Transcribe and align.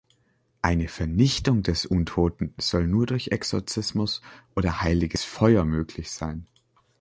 Eine 0.63 0.87
Vernichtung 0.87 1.61
des 1.61 1.85
Untoten 1.85 2.55
soll 2.59 2.87
nur 2.87 3.05
durch 3.05 3.27
Exorzismus 3.27 4.23
oder 4.55 4.81
heiliges 4.81 5.23
Feuer 5.23 5.63
möglich 5.63 6.09
sein. 6.09 6.47